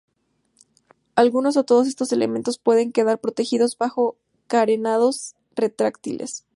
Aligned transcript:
Algunos 1.13 1.57
o 1.57 1.63
todos 1.63 1.87
estos 1.87 2.11
elementos 2.11 2.57
pueden 2.57 2.91
quedar 2.91 3.19
protegidos 3.21 3.77
bajo 3.77 4.17
carenados 4.47 5.35
retráctiles. 5.55 6.47